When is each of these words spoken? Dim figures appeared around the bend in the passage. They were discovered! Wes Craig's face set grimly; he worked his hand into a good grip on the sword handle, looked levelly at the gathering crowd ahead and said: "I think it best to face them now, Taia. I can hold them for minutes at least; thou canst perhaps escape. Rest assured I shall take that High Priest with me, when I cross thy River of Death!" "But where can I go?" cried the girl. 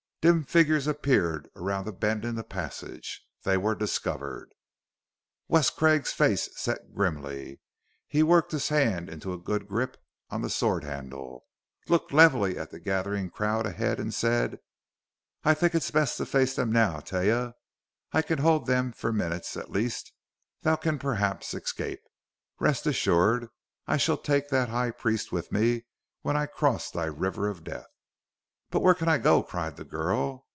Dim 0.21 0.43
figures 0.43 0.85
appeared 0.85 1.49
around 1.55 1.85
the 1.85 1.91
bend 1.91 2.23
in 2.25 2.35
the 2.35 2.43
passage. 2.43 3.25
They 3.41 3.57
were 3.57 3.73
discovered! 3.73 4.53
Wes 5.47 5.71
Craig's 5.71 6.13
face 6.13 6.47
set 6.55 6.93
grimly; 6.93 7.59
he 8.07 8.21
worked 8.21 8.51
his 8.51 8.69
hand 8.69 9.09
into 9.09 9.33
a 9.33 9.39
good 9.39 9.67
grip 9.67 9.97
on 10.29 10.43
the 10.43 10.49
sword 10.51 10.83
handle, 10.83 11.45
looked 11.89 12.13
levelly 12.13 12.55
at 12.55 12.69
the 12.69 12.79
gathering 12.79 13.31
crowd 13.31 13.65
ahead 13.65 13.99
and 13.99 14.13
said: 14.13 14.59
"I 15.43 15.55
think 15.55 15.73
it 15.73 15.91
best 15.91 16.17
to 16.17 16.27
face 16.27 16.53
them 16.55 16.71
now, 16.71 16.99
Taia. 16.99 17.55
I 18.11 18.21
can 18.21 18.37
hold 18.37 18.67
them 18.67 18.91
for 18.91 19.11
minutes 19.11 19.57
at 19.57 19.71
least; 19.71 20.13
thou 20.61 20.75
canst 20.75 21.01
perhaps 21.01 21.51
escape. 21.55 22.03
Rest 22.59 22.85
assured 22.85 23.47
I 23.87 23.97
shall 23.97 24.17
take 24.17 24.49
that 24.49 24.69
High 24.69 24.91
Priest 24.91 25.31
with 25.31 25.51
me, 25.51 25.85
when 26.21 26.37
I 26.37 26.45
cross 26.45 26.91
thy 26.91 27.05
River 27.05 27.47
of 27.47 27.63
Death!" 27.63 27.87
"But 28.69 28.79
where 28.83 28.93
can 28.95 29.09
I 29.09 29.17
go?" 29.17 29.43
cried 29.43 29.75
the 29.75 29.83
girl. 29.83 30.45